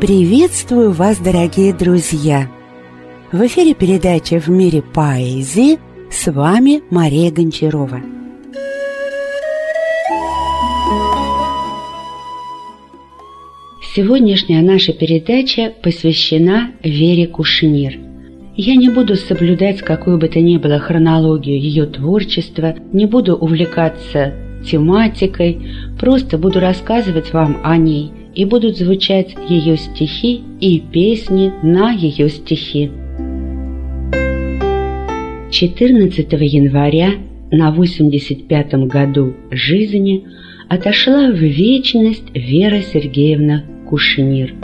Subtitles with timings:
[0.00, 2.50] Приветствую вас, дорогие друзья!
[3.32, 5.78] В эфире передача «В мире поэзии»
[6.10, 8.02] с вами Мария Гончарова.
[13.94, 17.98] Сегодняшняя наша передача посвящена Вере Кушнир.
[18.54, 24.34] Я не буду соблюдать какую бы то ни было хронологию ее творчества, не буду увлекаться
[24.70, 25.58] тематикой,
[25.98, 32.28] просто буду рассказывать вам о ней– и будут звучать ее стихи и песни на ее
[32.28, 32.90] стихи.
[35.50, 37.14] 14 января
[37.50, 40.26] на 85 году жизни
[40.68, 44.54] отошла в вечность Вера Сергеевна Кушнир.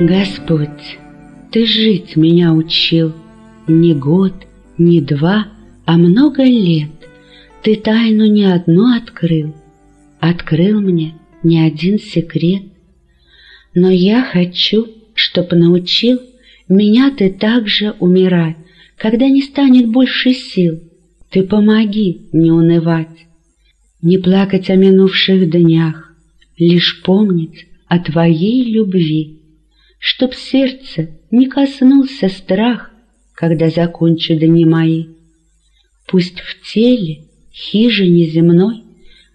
[0.00, 0.98] Господь,
[1.52, 3.12] Ты жить меня учил
[3.68, 4.34] не год,
[4.76, 5.46] не два,
[5.84, 6.95] а много лет.
[7.62, 9.54] Ты тайну не одну открыл,
[10.20, 12.62] Открыл мне не один секрет.
[13.74, 16.18] Но я хочу, чтоб научил
[16.68, 18.56] Меня ты также умирать,
[18.96, 20.80] Когда не станет больше сил.
[21.30, 23.26] Ты помоги не унывать,
[24.00, 26.12] Не плакать о минувших днях,
[26.58, 29.40] Лишь помнить о твоей любви,
[29.98, 32.90] Чтоб сердце не коснулся страх,
[33.34, 35.06] Когда закончу дни мои.
[36.06, 37.25] Пусть в теле
[37.56, 38.82] хижине земной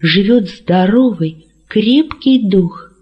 [0.00, 2.92] живет здоровый, крепкий дух,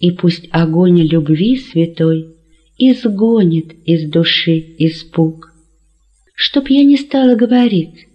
[0.00, 2.34] и пусть огонь любви святой
[2.78, 5.52] изгонит из души испуг.
[6.34, 8.08] Чтоб я не стала говорить,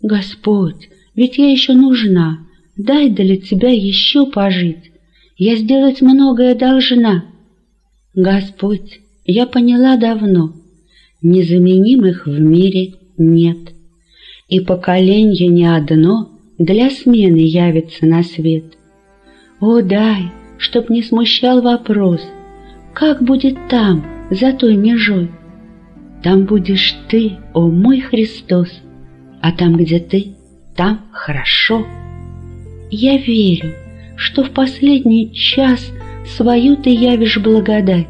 [0.00, 4.92] Господь, ведь я еще нужна, дай для Тебя еще пожить,
[5.36, 7.24] я сделать многое должна.
[8.14, 10.54] Господь, я поняла давно,
[11.22, 13.73] незаменимых в мире нет
[14.48, 18.64] и поколенье не одно для смены явится на свет.
[19.60, 22.20] О, дай, чтоб не смущал вопрос,
[22.92, 25.30] как будет там, за той межой?
[26.22, 28.68] Там будешь ты, о мой Христос,
[29.40, 30.34] а там, где ты,
[30.76, 31.86] там хорошо.
[32.90, 33.72] Я верю,
[34.16, 35.92] что в последний час
[36.36, 38.06] свою ты явишь благодать,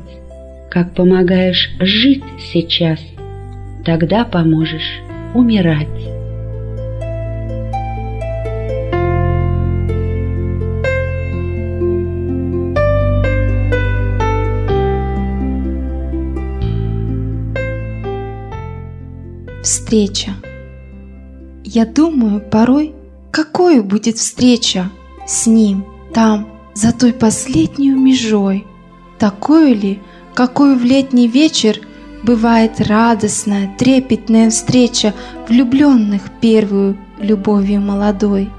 [0.70, 3.00] как помогаешь жить сейчас,
[3.84, 5.00] тогда поможешь
[5.34, 6.13] умирать.
[19.64, 20.34] Встреча.
[21.64, 22.92] Я думаю порой,
[23.30, 24.90] какой будет встреча
[25.26, 28.66] с ним там, за той последнюю межой.
[29.18, 30.02] Такой ли,
[30.34, 31.80] какой в летний вечер
[32.22, 35.14] бывает радостная, трепетная встреча
[35.48, 38.50] влюбленных первую любовью молодой,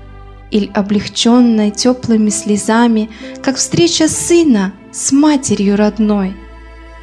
[0.49, 3.11] или облегченной теплыми слезами,
[3.43, 6.33] как встреча сына с матерью родной,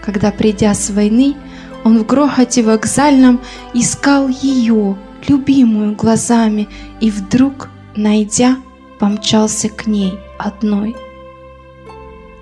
[0.04, 1.36] когда, придя с войны,
[1.84, 3.41] он в грохоте вокзальном
[3.75, 4.97] искал ее,
[5.28, 6.69] любимую глазами,
[7.00, 8.56] и вдруг, найдя,
[8.98, 10.97] помчался к ней одной.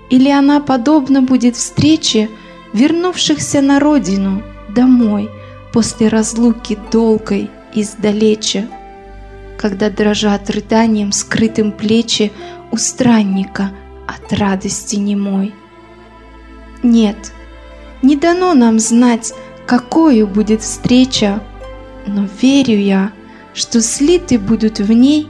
[0.09, 2.29] Или она подобна будет встрече
[2.73, 5.29] вернувшихся на родину, домой,
[5.73, 8.67] после разлуки долгой издалече,
[9.57, 12.31] когда дрожат рыданием скрытым плечи
[12.71, 13.71] у странника
[14.07, 15.53] от радости немой.
[16.83, 17.33] Нет,
[18.01, 19.33] не дано нам знать,
[19.65, 21.41] какую будет встреча,
[22.07, 23.11] но верю я,
[23.53, 25.27] что слиты будут в ней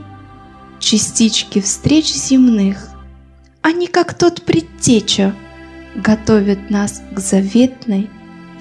[0.78, 2.88] частички встреч земных.
[3.62, 5.34] Они, как тот предтеча,
[5.94, 8.10] готовят нас к заветной,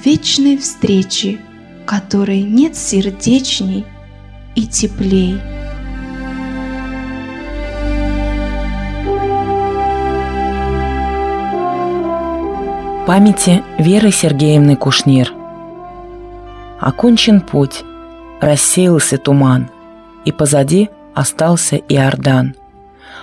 [0.03, 1.39] вечной встрече,
[1.85, 3.85] которой нет сердечней
[4.55, 5.39] и теплей.
[13.11, 15.34] Памяти Веры Сергеевны Кушнир
[16.79, 17.84] Окончен путь,
[18.40, 19.69] рассеялся туман,
[20.23, 22.55] И позади остался Иордан.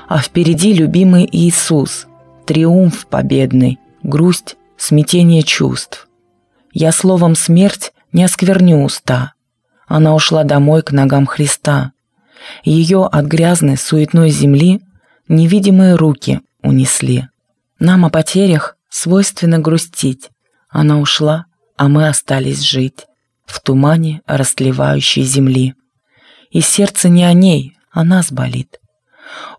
[0.06, 2.06] А впереди любимый Иисус,
[2.44, 6.06] Триумф победный, грусть, смятение чувств.
[6.74, 9.32] Я словом смерть не оскверню уста.
[9.86, 11.92] Она ушла домой к ногам Христа.
[12.62, 14.82] Ее от грязной суетной земли
[15.28, 17.28] невидимые руки унесли.
[17.78, 20.30] Нам о потерях свойственно грустить.
[20.68, 21.46] Она ушла,
[21.76, 23.06] а мы остались жить
[23.46, 25.74] в тумане растлевающей земли.
[26.50, 28.78] И сердце не о ней, о нас болит.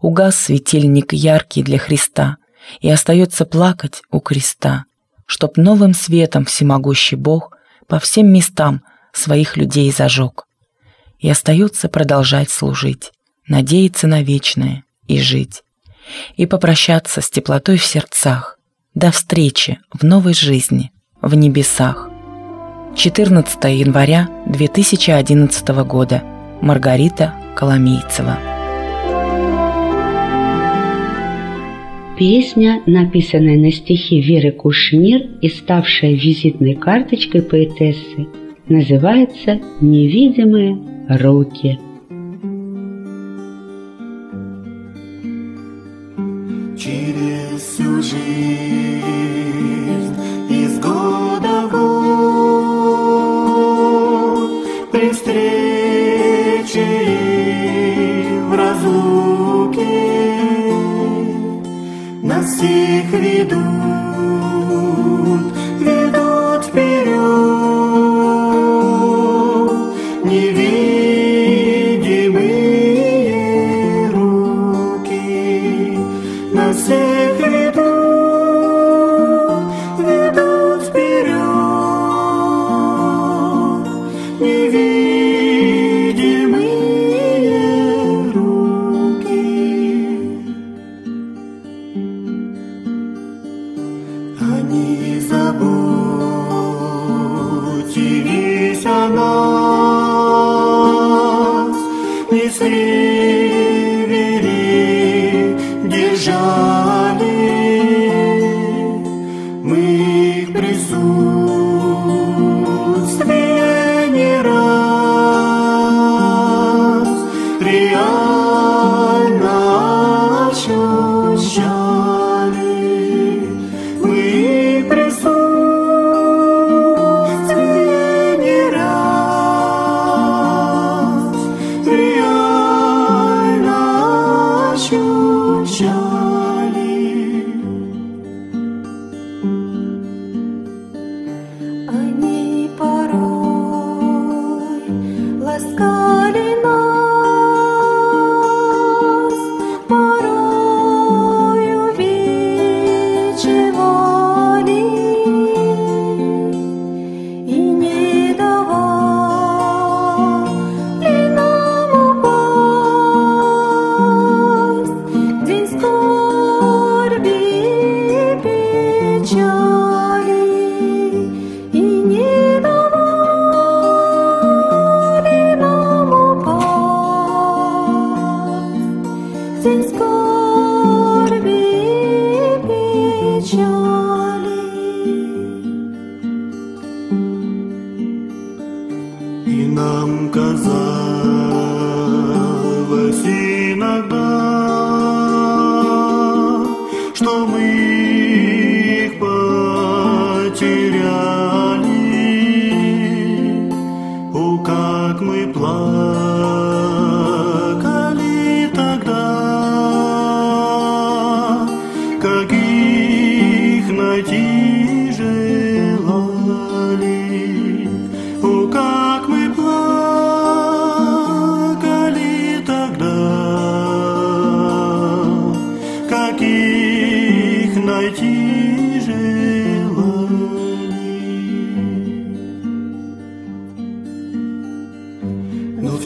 [0.02, 2.38] Угас светильник яркий для Христа,
[2.82, 4.86] и остается плакать у креста,
[5.26, 7.56] чтоб новым светом всемогущий Бог
[7.88, 8.84] по всем местам
[9.14, 10.46] своих людей зажег.
[11.20, 13.12] И остается продолжать служить,
[13.48, 15.64] надеяться на вечное и жить,
[16.36, 18.59] и попрощаться с теплотой в сердцах,
[18.96, 20.90] до встречи в новой жизни,
[21.22, 22.10] в небесах.
[22.96, 26.24] 14 января 2011 года.
[26.62, 28.40] Маргарита Коломейцева.
[32.18, 38.28] Песня, написанная на стихи Веры Кушнир и ставшая визитной карточкой поэтессы,
[38.68, 41.80] называется «Невидимые руки».
[46.76, 48.69] Через всю жизнь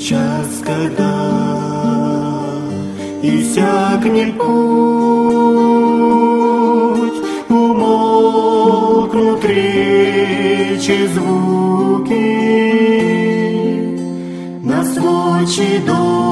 [0.04, 1.14] час, когда
[3.22, 4.50] иссякнет путь,
[7.48, 12.20] умолкнут речи звуки,
[14.62, 16.23] на случай дождь.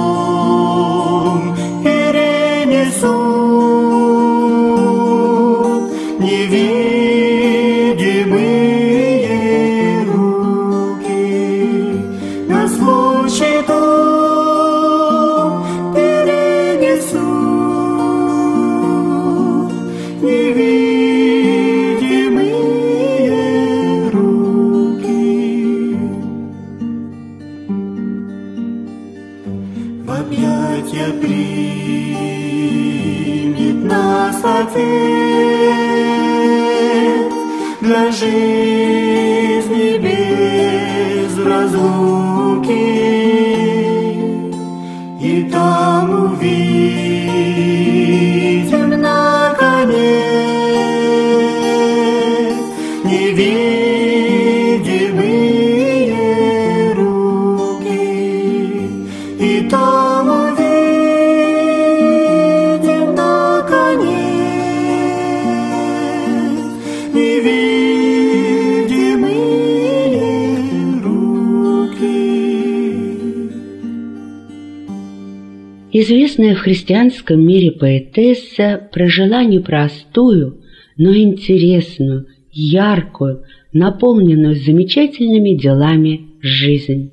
[75.94, 80.62] Известная в христианском мире поэтесса прожила непростую,
[80.98, 87.12] но интересную, яркую, наполненную замечательными делами жизнь.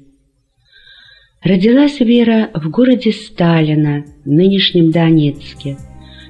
[1.42, 5.76] Родилась Вера в городе Сталина, нынешнем Донецке.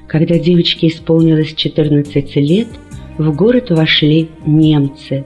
[0.06, 2.68] Когда девочке исполнилось 14 лет,
[3.16, 5.24] в город вошли немцы.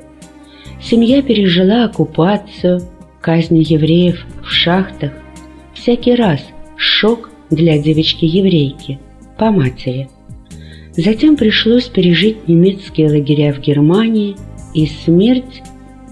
[0.81, 2.81] Семья пережила оккупацию,
[3.21, 5.13] казнь евреев в шахтах.
[5.75, 6.41] Всякий раз
[6.77, 8.99] шок для девочки-еврейки
[9.39, 10.09] по матери.
[10.97, 14.37] Затем пришлось пережить немецкие лагеря в Германии
[14.75, 15.63] и смерть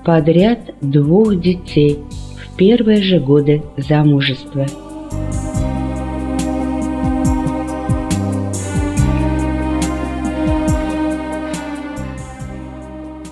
[0.04, 1.98] подряд двух детей
[2.36, 4.66] в первые же годы замужества.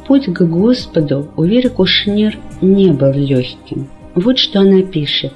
[0.06, 3.88] Путь к Господу у Веры Кушнер не был легким.
[4.14, 5.32] Вот что она пишет.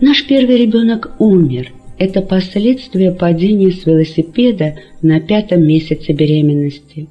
[0.00, 1.72] «Наш первый ребенок умер.
[1.98, 7.08] Это последствия падения с велосипеда на пятом месяце беременности.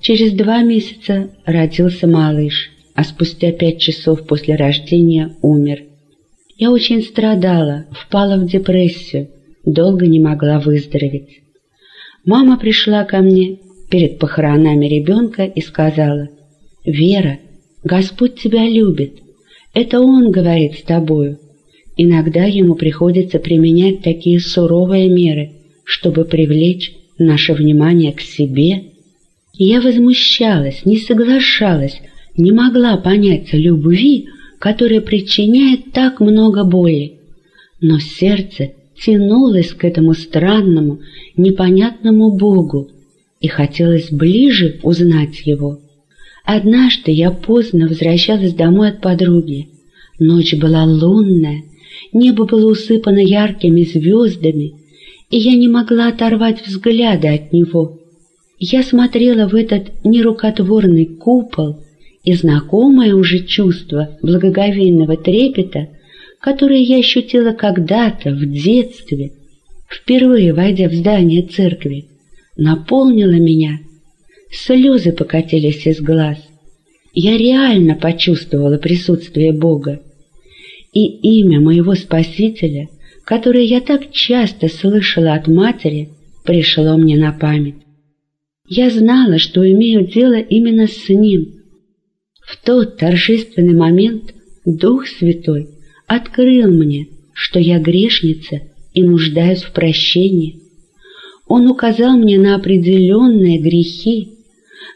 [0.00, 5.84] Через два месяца родился малыш, а спустя пять часов после рождения умер.
[6.56, 9.28] Я очень страдала, впала в депрессию,
[9.64, 11.42] долго не могла выздороветь.
[12.24, 13.58] Мама пришла ко мне
[13.90, 16.28] перед похоронами ребенка и сказала,
[16.84, 17.38] «Вера,
[17.82, 19.14] Господь тебя любит.
[19.74, 21.38] Это Он говорит с тобою.
[21.96, 25.52] Иногда Ему приходится применять такие суровые меры,
[25.84, 28.97] чтобы привлечь наше внимание к себе».
[29.58, 32.00] Я возмущалась, не соглашалась,
[32.36, 34.28] не могла понять любви,
[34.60, 37.18] которая причиняет так много боли.
[37.80, 41.00] Но сердце тянулось к этому странному,
[41.36, 42.88] непонятному Богу,
[43.40, 45.80] и хотелось ближе узнать его.
[46.44, 49.70] Однажды я поздно возвращалась домой от подруги.
[50.20, 51.64] Ночь была лунная,
[52.12, 54.74] небо было усыпано яркими звездами,
[55.30, 57.98] и я не могла оторвать взгляда от него.
[58.58, 61.80] Я смотрела в этот нерукотворный купол,
[62.24, 65.88] и знакомое уже чувство благоговейного трепета,
[66.40, 69.32] которое я ощутила когда-то в детстве,
[69.88, 72.06] впервые войдя в здание церкви,
[72.56, 73.78] наполнила меня.
[74.50, 76.38] Слезы покатились из глаз.
[77.14, 80.02] Я реально почувствовала присутствие Бога.
[80.92, 81.06] И
[81.40, 82.88] имя моего Спасителя,
[83.24, 86.10] которое я так часто слышала от матери,
[86.44, 87.87] пришло мне на память.
[88.68, 91.54] Я знала, что имею дело именно с Ним.
[92.42, 94.34] В тот торжественный момент
[94.66, 95.68] Дух Святой
[96.06, 98.60] открыл мне, что я грешница
[98.92, 100.60] и нуждаюсь в прощении.
[101.46, 104.34] Он указал мне на определенные грехи,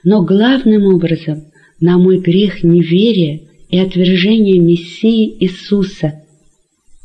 [0.05, 1.45] но главным образом
[1.81, 6.23] на мой грех неверия и отвержения Мессии Иисуса.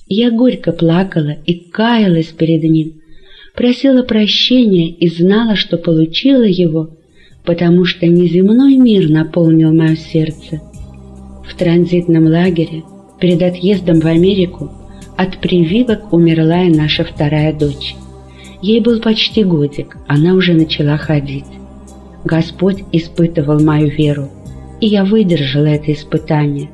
[0.08, 2.97] Я горько плакала и каялась перед Ним,
[3.58, 6.92] просила прощения и знала, что получила его,
[7.44, 10.62] потому что неземной мир наполнил мое сердце.
[11.44, 12.84] В транзитном лагере,
[13.20, 14.72] перед отъездом в Америку,
[15.18, 17.96] от прививок умерла и наша вторая дочь.
[18.62, 21.46] Ей был почти годик, она уже начала ходить.
[22.24, 24.30] Господь испытывал мою веру,
[24.80, 26.70] и я выдержала это испытание.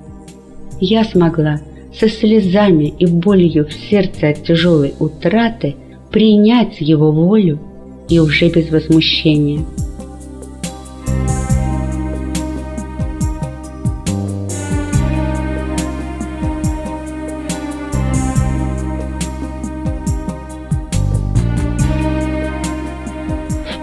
[0.82, 1.62] Я смогла
[1.98, 5.75] со слезами и болью в сердце от тяжелой утраты
[6.13, 7.60] принять Его волю
[8.08, 9.65] и уже без возмущения.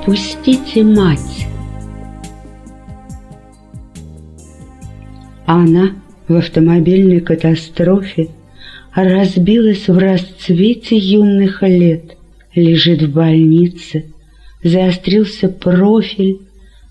[0.07, 1.47] Пустите мать.
[5.47, 5.91] Она
[6.29, 8.29] в автомобильной катастрофе
[8.95, 12.17] разбилась в расцвете юных лет,
[12.55, 14.13] лежит в больнице,
[14.63, 16.39] заострился профиль,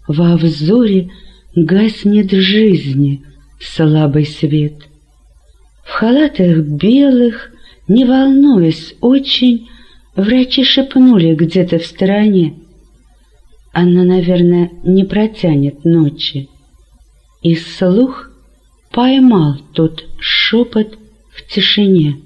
[0.07, 1.09] во взоре
[1.55, 3.23] гаснет жизни
[3.59, 4.75] слабый свет.
[5.83, 7.51] В халатах белых,
[7.87, 9.67] не волнуясь очень,
[10.15, 12.55] врачи шепнули где-то в стороне—
[13.71, 16.49] она, наверное, не протянет ночи.
[17.41, 18.31] И слух
[18.91, 20.97] поймал тот шепот
[21.31, 22.19] в тишине.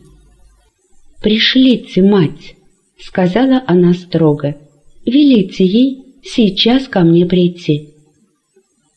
[1.21, 2.55] «Пришлите, мать!»—
[2.99, 4.57] сказала она строго.
[5.05, 7.89] «Велите ей сейчас ко мне прийти».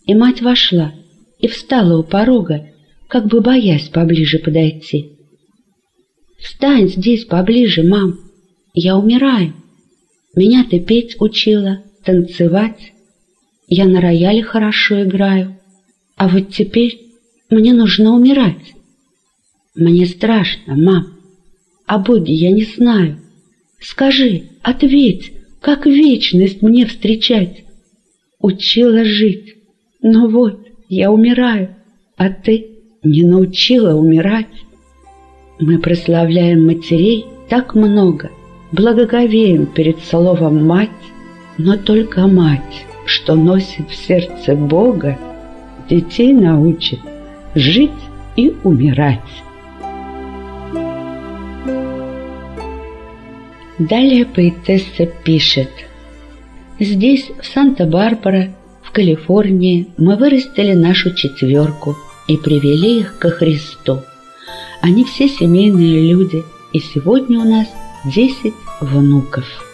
[0.06, 0.94] И мать вошла
[1.38, 2.68] и встала у порога,
[3.08, 5.12] как бы боясь поближе подойти.
[6.38, 8.20] «Встань здесь поближе, мам,
[8.72, 9.54] я умираю.
[10.34, 12.92] Меня ты петь учила, танцевать.
[13.68, 15.58] Я на рояле хорошо играю.
[16.16, 17.00] А вот теперь
[17.50, 18.74] мне нужно умирать.
[19.74, 21.18] Мне страшно, мам.
[21.86, 23.20] О Боге я не знаю.
[23.80, 27.64] Скажи, ответь, как вечность мне встречать?
[28.40, 29.56] Учила жить,
[30.02, 31.74] но вот я умираю,
[32.16, 32.68] а ты
[33.02, 34.46] не научила умирать.
[35.58, 38.30] Мы прославляем матерей так много,
[38.72, 40.90] благоговеем перед словом «мать»,
[41.58, 45.18] но только мать, что носит в сердце Бога,
[45.88, 47.00] детей научит
[47.54, 47.90] жить
[48.36, 49.20] и умирать.
[53.78, 55.70] Далее поэтесса пишет.
[56.80, 61.94] Здесь, в Санта-Барбара, в Калифорнии, мы вырастили нашу четверку
[62.26, 64.02] и привели их ко Христу.
[64.80, 66.42] Они все семейные люди,
[66.72, 67.66] и сегодня у нас
[68.06, 69.65] десять внуков.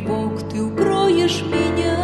[0.00, 1.96] Тревог Ты укроешь меня.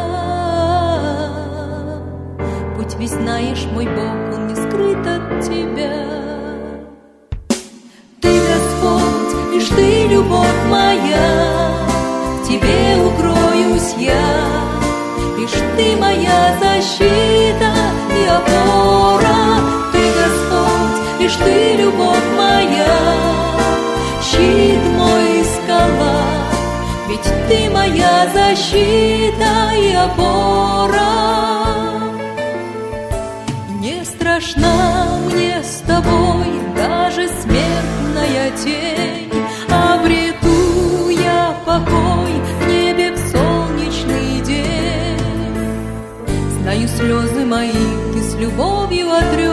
[2.76, 6.04] Путь весь знаешь, мой Бог, Он не скрыт от Тебя.
[8.20, 11.86] Ты, Господь, лишь Ты любовь моя,
[12.42, 14.60] К Тебе укроюсь я,
[15.38, 17.72] Лишь Ты моя защита
[18.14, 19.60] и опора.
[19.92, 22.86] Ты, Господь, лишь Ты любовь моя,
[24.22, 26.22] Щит мой скала,
[27.09, 27.86] Ведь Ты моя
[28.66, 31.07] защита и опора.
[33.81, 39.33] Не страшна мне с тобой даже смертная тень,
[39.68, 45.20] Обрету я покой в небе в солнечный день.
[46.61, 47.72] Знаю слезы мои,
[48.12, 49.52] ты с любовью отрешь,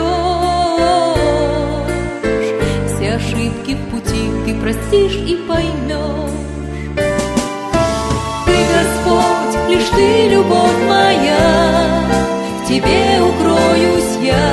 [2.88, 6.53] Все ошибки в пути ты простишь и поймешь.
[9.74, 12.00] Лишь Ты любовь моя,
[12.60, 14.52] В Тебе укроюсь я,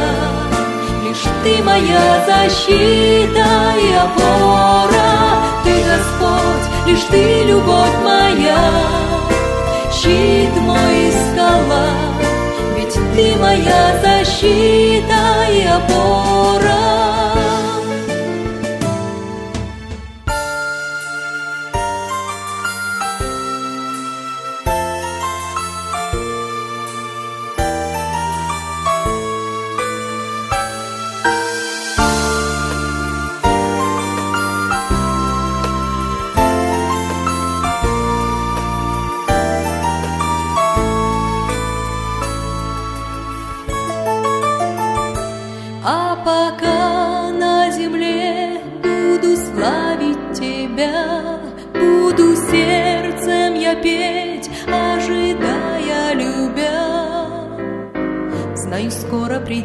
[1.04, 5.12] Лишь Ты моя защита и опора.
[5.64, 8.58] Ты, Господь, лишь Ты любовь моя,
[9.94, 11.90] Щит мой и скала,
[12.76, 17.01] Ведь Ты моя защита и опора.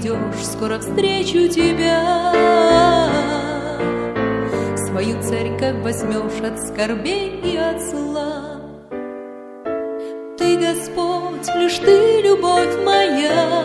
[0.07, 2.33] Придешь, скоро встречу Тебя.
[4.77, 8.61] Свою церковь возьмешь от скорбей и от зла.
[10.39, 13.65] Ты, Господь, лишь Ты, любовь моя,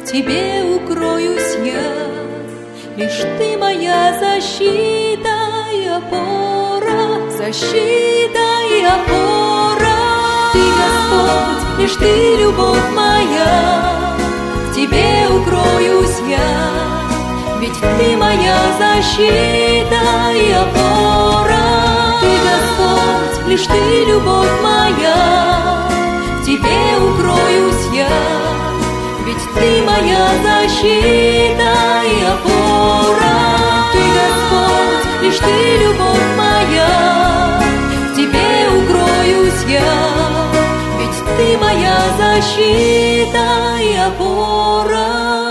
[0.00, 5.36] В Тебе укроюсь я, Лишь Ты моя защита
[5.72, 9.96] и опора, Защита и опора.
[10.52, 13.97] Ты, Господь, лишь Ты, любовь моя,
[14.78, 16.38] Тебе укроюсь я,
[17.58, 22.20] Ведь Ты моя защита и опора.
[22.20, 25.88] Ты, Господь, лишь Ты, любовь моя,
[26.46, 28.06] Тебе укроюсь я,
[29.26, 31.72] ведь Ты моя защита
[32.06, 33.36] и опора.
[33.92, 37.60] Ты, Господь, лишь Ты, любовь моя,
[38.14, 40.57] Тебе укроюсь я,
[41.38, 45.47] Ты моя защита и опора.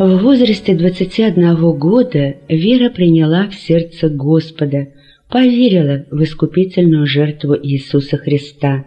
[0.00, 4.94] В возрасте 21 года Вера приняла в сердце Господа,
[5.28, 8.86] поверила в искупительную жертву Иисуса Христа.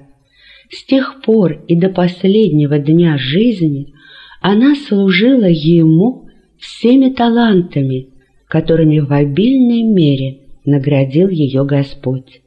[0.71, 3.93] С тех пор и до последнего дня жизни
[4.41, 8.07] она служила ему всеми талантами,
[8.47, 12.41] которыми в обильной мере наградил ее Господь.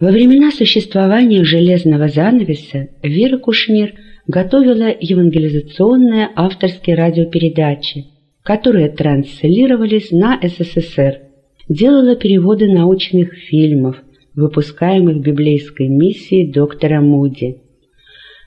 [0.00, 3.94] Во времена существования железного занавеса Вера Кушнир
[4.30, 8.06] готовила евангелизационные авторские радиопередачи,
[8.44, 11.22] которые транслировались на СССР,
[11.68, 13.96] делала переводы научных фильмов,
[14.34, 17.56] выпускаемых библейской миссией доктора Муди.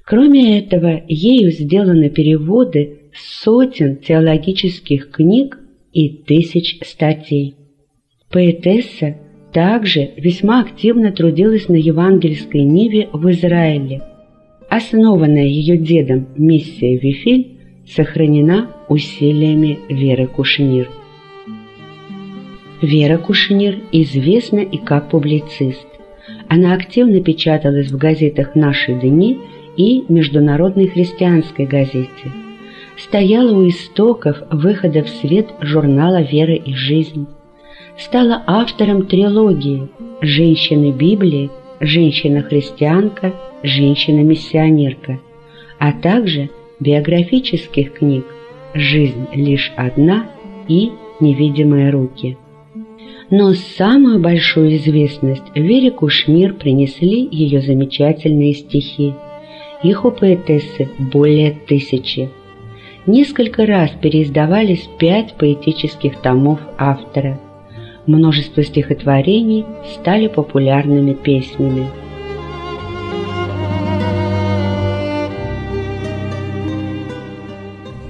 [0.06, 5.60] Кроме этого, ею сделаны переводы сотен теологических книг
[5.92, 7.56] и тысяч статей.
[8.32, 9.18] Поэтесса
[9.52, 14.02] также весьма активно трудилась на евангельской ниве в Израиле.
[14.76, 17.60] Основанная ее дедом миссия Вифиль
[17.96, 20.90] сохранена усилиями Веры Кушнир.
[22.82, 25.86] Вера Кушнир известна и как публицист.
[26.50, 29.38] Она активно печаталась в газетах «Наши дни»
[29.78, 32.32] и Международной христианской газете.
[32.98, 37.28] Стояла у истоков выхода в свет журнала «Вера и жизнь»
[38.00, 39.88] стала автором трилогии
[40.22, 41.52] «Женщины Библии»,
[41.84, 45.20] «Женщина-христианка», «Женщина-миссионерка»,
[45.80, 48.26] а также биографических книг
[48.74, 50.28] «Жизнь лишь одна»
[50.70, 52.38] и «Невидимые руки».
[53.30, 59.14] Но самую большую известность Вере Кушнир принесли ее замечательные стихи.
[59.84, 62.30] Их у поэтессы более тысячи.
[63.06, 67.42] Несколько раз переиздавались пять поэтических томов автора–
[68.08, 71.88] множество стихотворений стали популярными песнями.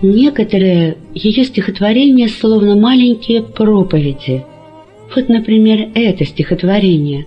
[0.02, 4.44] Некоторые ее стихотворения словно маленькие проповеди.
[5.16, 7.26] Вот, например, это стихотворение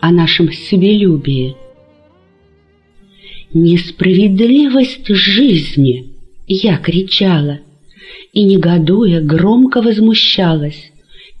[0.00, 1.54] о нашем себелюбии.
[3.54, 6.06] «Несправедливость жизни!»—
[6.48, 7.60] я кричала,
[8.32, 10.90] и, негодуя, громко возмущалась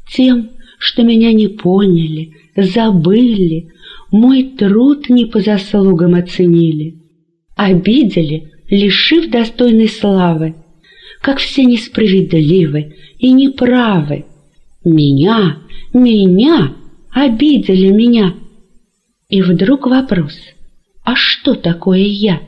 [0.08, 3.72] тем, что меня не поняли, забыли,
[4.12, 6.96] мой труд не по заслугам оценили,
[7.56, 10.54] обидели, лишив достойной славы,
[11.20, 14.26] как все несправедливы и неправы.
[14.84, 15.58] Меня,
[15.92, 16.76] меня,
[17.10, 18.34] обидели меня.
[19.28, 20.38] И вдруг вопрос,
[21.04, 22.40] а что такое я?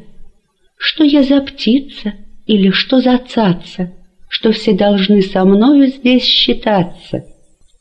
[0.77, 2.15] Что я за птица
[2.47, 3.93] или что за цаца,
[4.29, 7.25] что все должны со мною здесь считаться?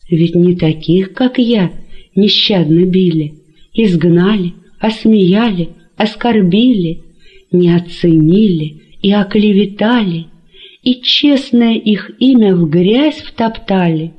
[0.10, 1.72] Ведь не таких, как я,
[2.16, 3.36] нещадно били,
[3.74, 7.02] изгнали, осмеяли, оскорбили,
[7.52, 10.28] не оценили и оклеветали,
[10.82, 14.14] и честное их имя в грязь втоптали.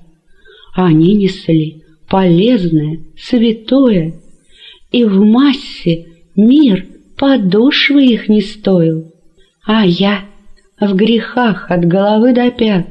[0.74, 4.20] Они несли полезное, святое,
[4.92, 9.12] и в массе мир подошвы их не стоил.
[9.64, 10.24] А я
[10.80, 12.86] в грехах от головы до пят,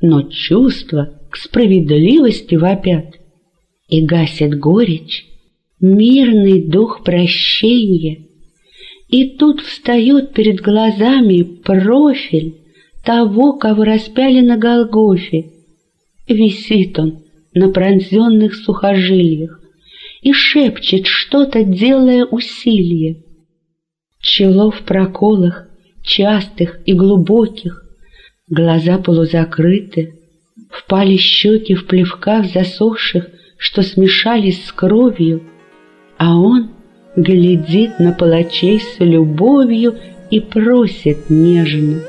[0.00, 3.16] но чувства к справедливости вопят.
[3.88, 5.26] И гасит горечь,
[5.80, 8.26] мирный дух прощения.
[9.08, 12.56] И тут встает перед глазами профиль
[13.04, 15.52] того, кого распяли на Голгофе.
[16.28, 17.22] Висит он
[17.54, 19.60] на пронзенных сухожилиях
[20.20, 23.22] и шепчет что-то, делая усилие.
[24.20, 25.68] Чело в проколах,
[26.02, 27.84] частых и глубоких,
[28.48, 30.17] глаза полузакрыты,
[30.70, 35.42] Впали щеки в плевках засохших, что смешались с кровью,
[36.16, 36.70] а он
[37.16, 39.96] глядит на палачей с любовью
[40.30, 42.00] и просит нежно,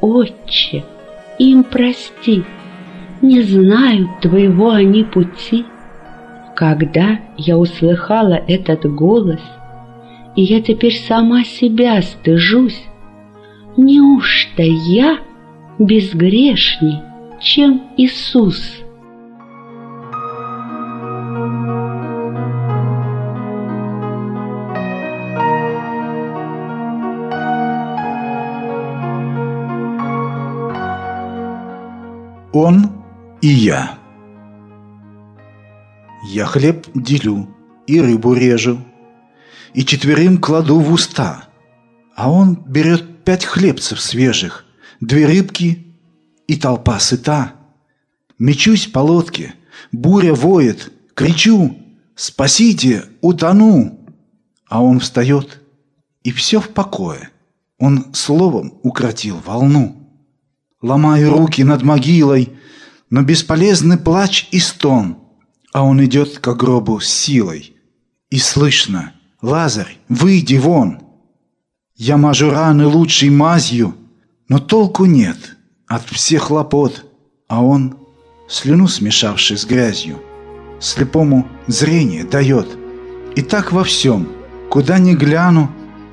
[0.00, 0.84] «Отче,
[1.38, 2.44] им прости,
[3.22, 5.64] не знают твоего они пути».
[6.54, 9.40] Когда я услыхала этот голос,
[10.34, 12.82] и я теперь сама себя стыжусь,
[13.76, 15.18] неужто я
[15.78, 16.98] безгрешней?
[17.40, 18.82] Чем Иисус.
[32.52, 32.90] Он
[33.40, 33.98] и я.
[36.24, 37.48] Я хлеб делю
[37.86, 38.78] и рыбу режу,
[39.74, 41.44] и четверым кладу в уста,
[42.16, 44.64] а он берет пять хлебцев свежих,
[45.00, 45.87] две рыбки
[46.48, 47.52] и толпа сыта.
[48.38, 49.54] Мечусь по лодке,
[49.92, 51.76] буря воет, кричу
[52.16, 54.00] «Спасите, утону!»
[54.68, 55.60] А он встает,
[56.24, 57.30] и все в покое.
[57.78, 59.94] Он словом укротил волну.
[60.82, 62.52] Ломаю руки над могилой,
[63.08, 65.18] но бесполезный плач и стон,
[65.72, 67.76] а он идет к гробу с силой.
[68.30, 71.02] И слышно Лазарь, выйди вон!
[71.94, 73.94] Я мажу раны лучшей мазью,
[74.48, 75.57] но толку нет
[75.88, 77.04] от всех хлопот,
[77.48, 77.96] а он,
[78.48, 80.18] слюну смешавший с грязью,
[80.80, 82.68] слепому зрение дает.
[83.34, 84.28] И так во всем,
[84.70, 85.70] куда ни гляну,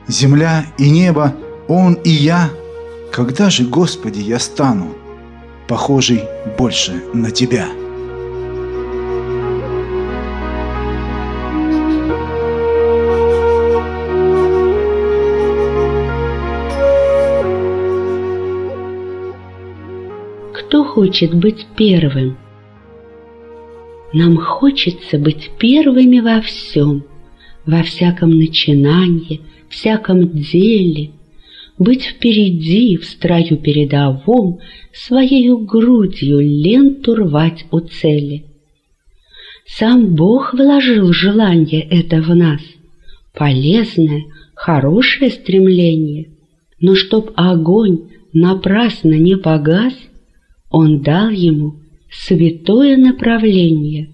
[0.08, 1.36] земля и небо,
[1.68, 2.50] он и я.
[3.12, 4.94] Когда же, Господи, я стану
[5.68, 6.24] похожий
[6.58, 7.85] больше на Тебя?»
[20.96, 22.38] Хочет быть первым?
[24.14, 27.04] Нам хочется быть первыми во всем,
[27.66, 31.12] во всяком начинании, всяком деле,
[31.78, 34.60] быть впереди, в строю передовом,
[34.94, 38.46] своею грудью ленту рвать у цели.
[39.68, 42.62] Сам Бог вложил желание это в нас,
[43.34, 46.30] полезное, хорошее стремление,
[46.80, 49.94] но чтоб огонь напрасно не погас,
[50.78, 51.80] Он дал ему
[52.12, 54.14] святое направление.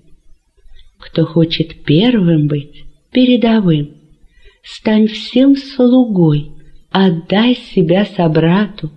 [0.99, 3.95] Кто хочет первым быть, передовым,
[4.61, 6.51] стань всем слугой,
[6.91, 8.91] отдай себя собрату,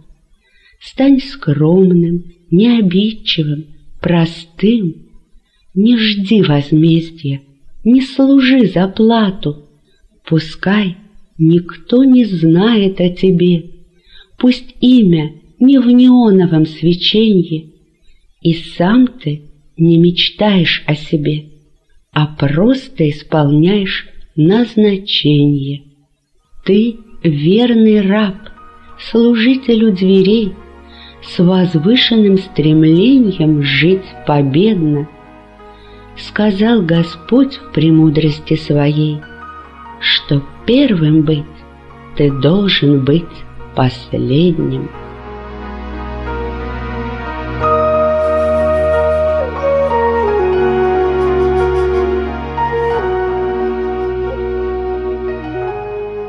[0.78, 3.64] стань скромным, необидчивым,
[3.98, 4.96] простым,
[5.74, 7.40] не жди возмездия,
[7.82, 9.70] не служи за плату,
[10.26, 10.98] пускай
[11.38, 13.70] никто не знает о тебе,
[14.36, 17.74] пусть имя не в неоновом свечении,
[18.40, 19.42] и сам ты
[19.76, 21.46] не мечтаешь о себе,
[22.12, 25.82] а просто исполняешь назначение.
[26.64, 28.36] Ты верный раб,
[28.98, 30.52] служителю дверей,
[31.22, 35.08] с возвышенным стремлением жить победно.
[36.16, 39.20] Сказал Господь в премудрости своей,
[40.00, 41.44] что первым быть
[42.16, 43.24] ты должен быть
[43.74, 44.88] последним.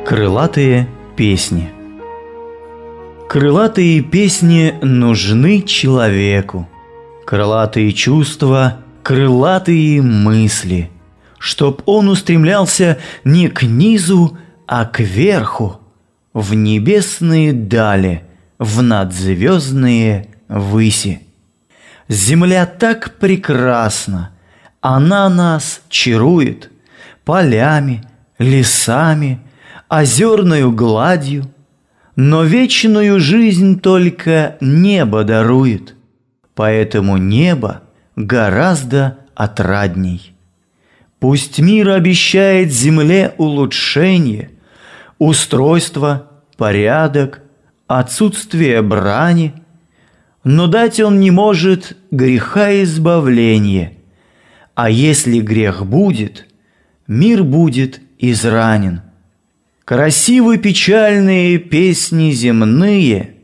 [0.06, 1.72] Крылатые песни
[3.28, 6.70] Крылатые песни нужны человеку.
[7.26, 10.92] Крылатые чувства, крылатые мысли,
[11.40, 14.38] Чтоб он устремлялся не к низу,
[14.68, 15.80] а к верху,
[16.34, 18.26] В небесные дали,
[18.60, 21.22] в надзвездные выси.
[22.10, 24.30] Земля так прекрасна,
[24.82, 26.70] она нас чарует
[27.24, 28.04] Полями,
[28.38, 29.40] лесами,
[29.88, 31.46] озерную гладью,
[32.16, 35.96] но вечную жизнь только небо дарует,
[36.54, 37.84] поэтому небо
[38.16, 40.34] гораздо отрадней.
[41.20, 44.52] Пусть мир обещает земле улучшение,
[45.18, 47.42] устройство, порядок,
[47.88, 49.54] отсутствие брани,
[50.44, 53.94] но дать он не может греха избавления,
[54.74, 56.46] а если грех будет,
[57.08, 59.02] мир будет изранен.
[59.86, 63.36] Красивы печальные песни земные,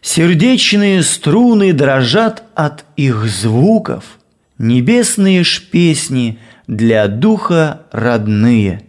[0.00, 4.18] Сердечные струны дрожат от их звуков,
[4.56, 8.84] Небесные ж песни для духа родные.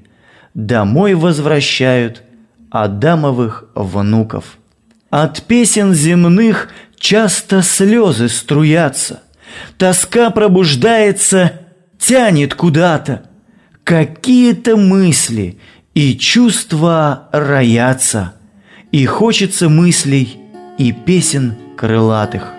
[0.54, 2.24] Домой возвращают
[2.72, 4.58] Адамовых внуков.
[5.10, 9.22] От песен земных часто слезы струятся,
[9.78, 11.52] Тоска пробуждается,
[12.00, 13.24] тянет куда-то,
[13.84, 15.60] Какие-то мысли
[15.94, 18.34] и чувства роятся,
[18.92, 20.40] и хочется мыслей
[20.78, 22.52] и песен крылатых.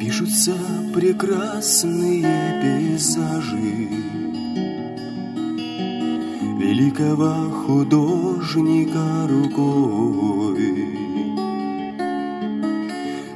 [0.00, 0.54] Пишутся
[0.94, 2.24] прекрасные
[2.62, 3.88] пейзажи
[6.60, 10.94] Великого художника рукой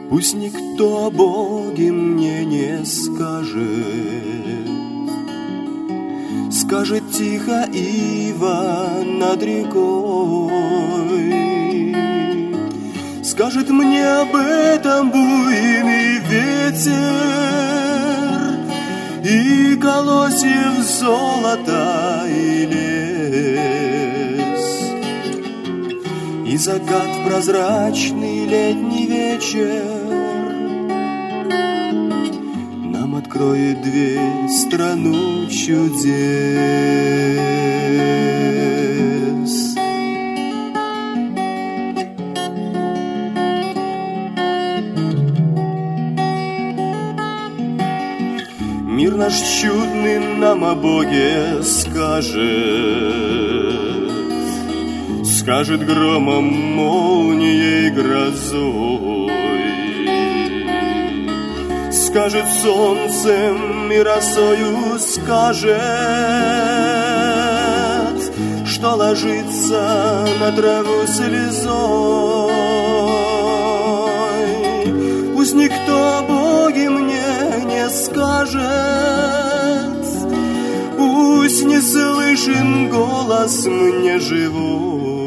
[0.08, 4.77] Пусть никто о Боге мне не скажет
[6.50, 10.48] Скажет тихо ива над рекой.
[13.22, 16.94] Скажет мне об этом буйный ветер
[19.22, 24.66] И колосьев золота и лес.
[26.46, 30.07] И закат прозрачный летний вечер
[33.28, 36.14] откроет дверь страну чудес.
[48.86, 52.38] Мир наш чудный нам о Боге скажет,
[55.24, 58.97] Скажет громом, молнией, грозой,
[62.08, 65.68] Скажет солнцем и росою, скажет,
[68.66, 71.68] Что ложится на траву слезой.
[75.34, 78.62] Пусть никто Боги мне не скажет,
[80.96, 85.17] Пусть не слышен голос мне живой.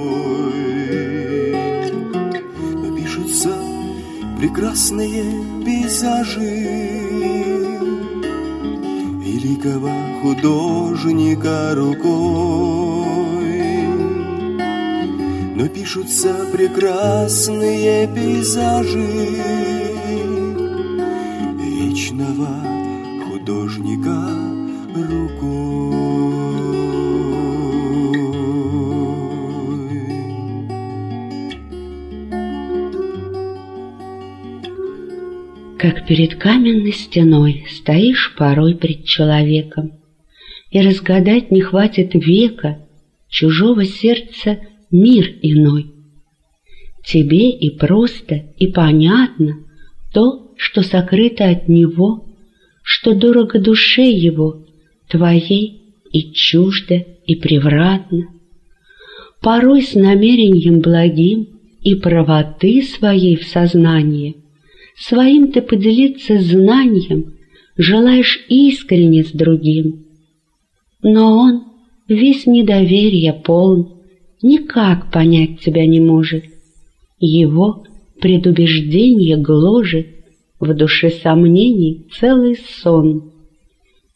[4.41, 5.23] Прекрасные
[5.63, 6.39] пейзажи
[9.23, 9.91] Великого
[10.23, 13.06] художника рукой.
[15.56, 19.06] Но пишутся прекрасные пейзажи
[21.60, 22.49] Вечного
[23.30, 24.27] художника
[24.95, 25.90] рукой.
[35.81, 39.93] Как перед каменной стеной стоишь порой пред человеком,
[40.69, 42.87] И разгадать не хватит века
[43.29, 44.59] чужого сердца
[44.91, 45.87] мир иной.
[47.03, 49.65] Тебе и просто, и понятно
[50.13, 52.25] то, что сокрыто от него,
[52.83, 54.63] Что дорого душе его,
[55.09, 58.27] твоей и чуждо, и превратно.
[59.41, 61.47] Порой с намерением благим
[61.81, 64.40] и правоты своей в сознании
[65.01, 67.33] Своим ты поделиться знанием
[67.75, 70.05] Желаешь искренне с другим.
[71.01, 71.63] Но он
[72.07, 73.99] весь недоверия полн,
[74.43, 76.43] Никак понять тебя не может.
[77.19, 77.83] Его
[78.19, 80.07] предубеждение гложет,
[80.59, 83.31] В душе сомнений целый сон.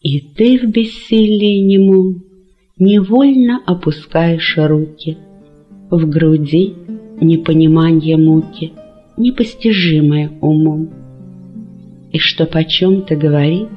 [0.02, 2.24] И ты в бессилии немом
[2.78, 5.18] Невольно опускаешь руки.
[5.90, 6.74] В груди
[7.22, 8.74] непонимание муки—
[9.18, 10.90] непостижимое умом.
[12.12, 13.70] И что о чем-то говорить,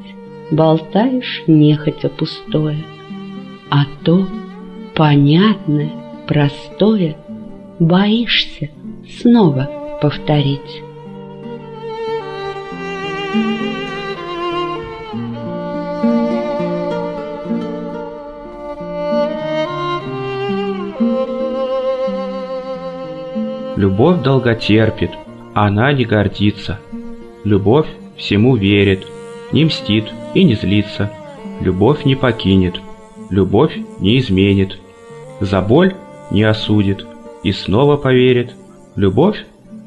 [0.51, 2.79] болтаешь нехотя пустое,
[3.71, 4.27] а то
[4.95, 5.91] понятное,
[6.27, 7.17] простое
[7.79, 8.71] боишься
[9.21, 10.83] снова повторить.
[23.77, 25.13] Любовь долготерпит,
[25.67, 26.79] она не гордится.
[27.45, 29.07] Любовь всему верит,
[29.53, 31.11] не мстит и не злится.
[31.61, 32.81] Любовь не покинет,
[33.31, 34.79] любовь не изменит.
[35.41, 35.95] За боль
[36.31, 37.07] не осудит
[37.43, 38.55] и снова поверит.
[38.97, 39.45] Любовь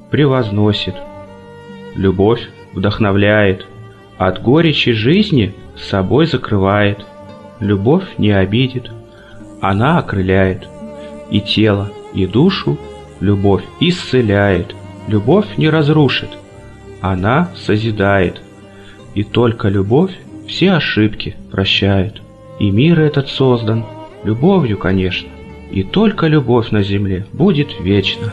[0.10, 0.96] превозносит.
[1.96, 3.66] Любовь вдохновляет,
[4.18, 7.06] от горечи жизни собой закрывает.
[7.60, 8.92] Любовь не обидит,
[9.62, 10.68] она окрыляет
[11.30, 12.78] и тело, и душу
[13.22, 14.76] Любовь исцеляет,
[15.08, 16.30] любовь не разрушит,
[17.02, 18.42] она созидает.
[19.16, 20.16] И только любовь
[20.48, 22.22] все ошибки прощает.
[22.60, 23.86] И мир этот создан
[24.24, 25.30] любовью, конечно,
[25.72, 28.32] и только любовь на земле будет вечна.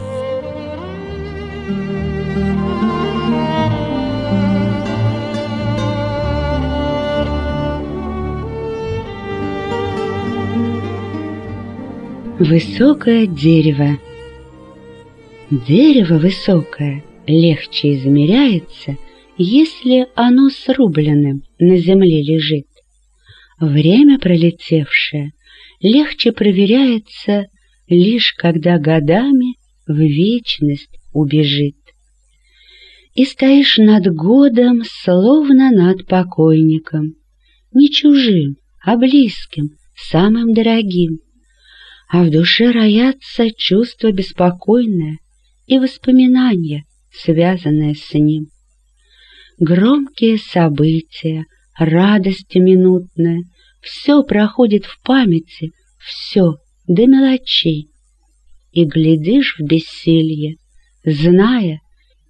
[12.39, 13.99] Высокое дерево
[15.51, 18.99] Дерево высокое легче измеряется,
[19.39, 22.67] если оно срубленным на земле лежит.
[23.59, 25.33] Время пролетевшее
[25.81, 27.47] легче проверяется
[27.89, 29.55] лишь когда годами
[29.87, 31.79] в вечность убежит.
[33.15, 37.15] И стоишь над годом, словно над покойником,
[37.73, 41.21] не чужим, а близким, самым дорогим,
[42.11, 45.19] а в душе роятся чувства беспокойное,
[45.69, 48.47] и воспоминания, связанные с ним.
[49.59, 51.45] Громкие события,
[51.79, 53.43] радость минутная,
[53.83, 56.57] все проходит в памяти, все
[56.87, 57.91] до мелочей.
[58.73, 60.57] И глядишь в бессилье,
[61.05, 61.81] зная,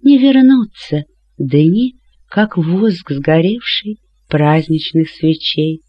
[0.03, 1.05] не вернутся
[1.37, 1.95] дни,
[2.27, 5.81] как воск сгоревший праздничных свечей.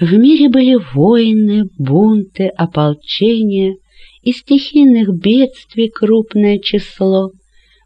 [0.00, 3.76] В мире были войны, бунты, ополчения,
[4.22, 7.30] и стихийных бедствий крупное число.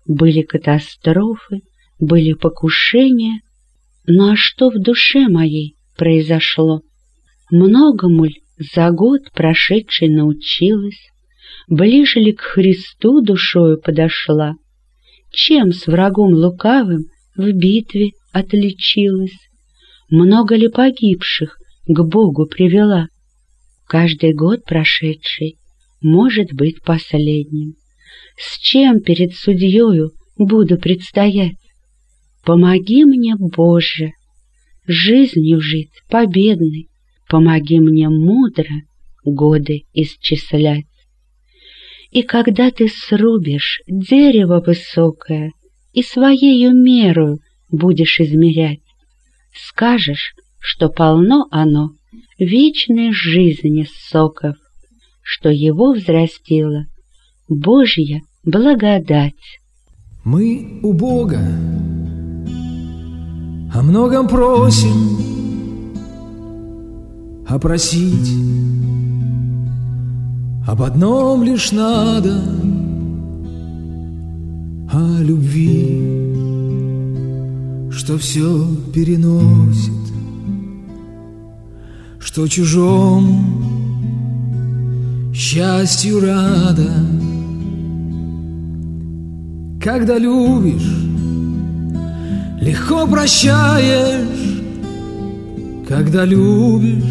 [0.07, 1.61] Были катастрофы,
[1.99, 3.41] были покушения.
[4.07, 6.82] Ну а что в душе моей произошло?
[7.51, 8.34] Многому ль
[8.74, 11.11] за год прошедший научилась?
[11.68, 14.55] Ближе ли к Христу душою подошла?
[15.30, 19.37] Чем с врагом лукавым в битве отличилась?
[20.11, 23.09] много ли погибших к Богу привела.
[23.87, 25.59] Каждый год прошедший
[26.07, 27.74] может быть последним.
[28.38, 31.57] С чем перед судьею буду предстоять?
[32.44, 34.12] Помоги мне, Боже,
[34.86, 36.86] жизнью жить победной,
[37.28, 38.82] помоги мне мудро
[39.24, 40.86] годы исчислять.
[42.12, 45.52] И когда ты срубишь дерево высокое
[45.92, 48.78] и своею меру будешь измерять,
[49.52, 51.90] скажешь, что полно оно
[52.38, 54.57] вечной жизни соков,
[55.27, 56.87] что его взрастила
[57.49, 59.35] Божья благодать.
[60.22, 61.41] Мы у Бога
[63.74, 65.18] о многом просим,
[67.49, 68.33] а просить
[70.64, 72.41] об одном лишь надо
[74.93, 76.35] О любви,
[77.91, 78.64] что все
[78.95, 79.93] переносит
[82.20, 83.66] Что чужому
[85.37, 86.91] счастью рада.
[89.82, 90.91] Когда любишь,
[92.61, 94.26] легко прощаешь.
[95.87, 97.05] Когда любишь,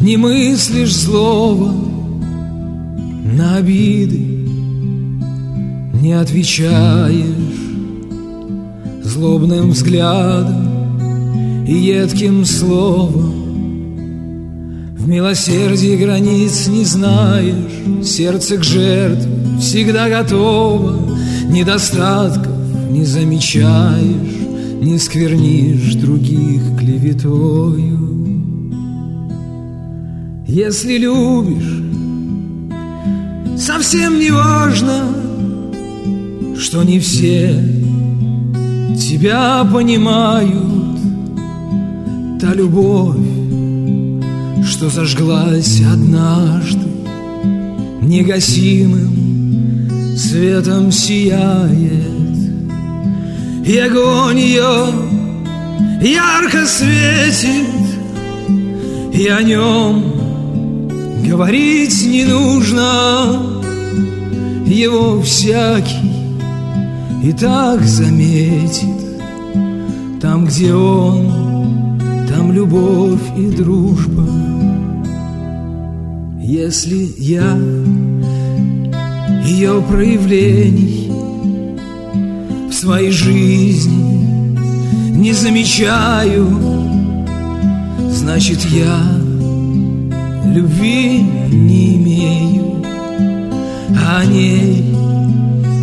[0.00, 1.74] не мыслишь злого
[3.36, 4.28] на обиды
[6.00, 7.24] не отвечаешь
[9.04, 13.37] Злобным взглядом и едким словом
[15.08, 18.04] В милосердии границ не знаешь.
[18.04, 21.00] Сердце к жертве всегда готово.
[21.48, 22.52] Недостатков
[22.90, 24.36] не замечаешь.
[24.82, 27.98] Не сквернишь других клеветою.
[30.46, 31.84] Если любишь
[33.56, 35.04] Совсем не важно,
[36.58, 37.48] что не все
[39.00, 40.98] тебя понимают.
[42.38, 43.37] Та любовь,
[44.78, 46.86] что зажглась однажды,
[48.00, 52.12] негасимым светом сияет.
[53.66, 54.86] И огонь ее
[56.00, 57.66] ярко светит,
[59.12, 60.04] и о нем
[61.26, 63.42] Говорить не нужно,
[64.64, 66.38] его всякий
[67.24, 69.18] и так заметит.
[70.22, 71.98] Там, где он,
[72.28, 74.57] там любовь и дружба.
[76.50, 77.58] Если я
[79.44, 81.12] ее проявлений
[82.70, 84.56] в своей жизни
[85.10, 86.48] не замечаю,
[88.12, 88.98] значит я
[90.46, 91.20] любви
[91.52, 92.82] не имею,
[94.06, 94.90] а о ней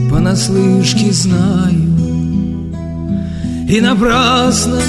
[0.10, 1.94] понаслышке знаю.
[3.70, 4.82] И напрасно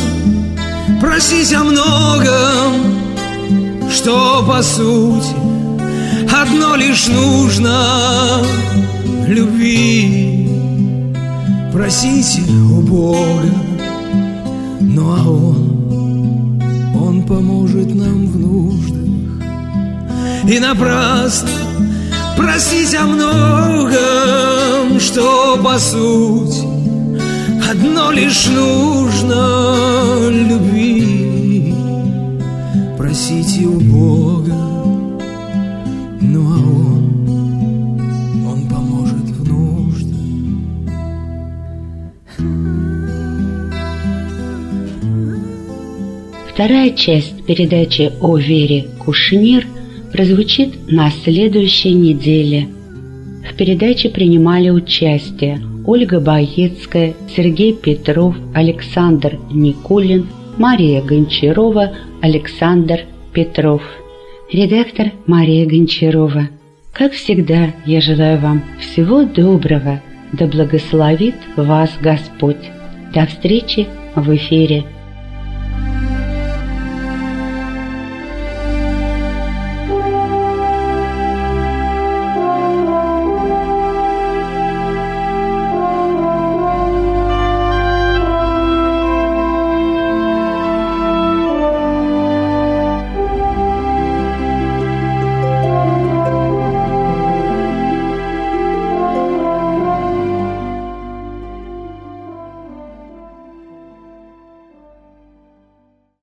[1.02, 2.72] просить о многом,
[3.90, 5.55] что по сути
[6.42, 8.42] одно лишь нужно
[9.28, 10.48] любви.
[11.72, 13.54] Просите у Бога,
[14.80, 16.62] ну а Он,
[17.00, 18.96] Он поможет нам в нуждах
[20.48, 21.48] и напрасно
[22.36, 26.62] просить о многом, что по сути
[27.68, 31.74] одно лишь нужно любви.
[32.96, 34.54] Просите у Бога,
[46.56, 49.66] Вторая часть передачи о Вере Кушнир–
[50.16, 52.68] прозвучит на следующей неделе.
[53.46, 60.26] В передаче принимали участие Ольга Боецкая, Сергей Петров, Александр Никулин,
[60.56, 61.92] Мария Гончарова,
[62.22, 63.00] Александр
[63.34, 63.82] Петров.
[64.50, 66.48] Редактор Мария Гончарова.
[66.94, 70.00] Как всегда, я желаю вам всего доброго,
[70.32, 72.70] да благословит вас Господь.
[73.14, 74.86] До встречи в эфире.